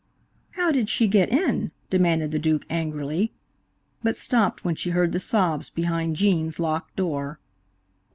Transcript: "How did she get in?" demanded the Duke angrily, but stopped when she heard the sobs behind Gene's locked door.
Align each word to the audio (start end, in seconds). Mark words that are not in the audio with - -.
"How 0.53 0.71
did 0.71 0.89
she 0.89 1.07
get 1.07 1.29
in?" 1.31 1.71
demanded 1.91 2.31
the 2.31 2.39
Duke 2.39 2.65
angrily, 2.71 3.33
but 4.01 4.17
stopped 4.17 4.65
when 4.65 4.73
she 4.73 4.89
heard 4.89 5.11
the 5.11 5.19
sobs 5.19 5.69
behind 5.69 6.15
Gene's 6.15 6.57
locked 6.59 6.95
door. 6.95 7.39